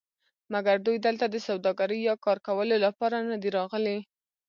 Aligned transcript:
مګر 0.53 0.75
دوی 0.85 0.97
دلته 1.07 1.25
د 1.29 1.35
سوداګرۍ 1.47 1.99
یا 2.09 2.15
کار 2.25 2.37
کولو 2.47 2.75
لپاره 2.85 3.15
ندي 3.31 3.49
راغلي. 3.57 3.97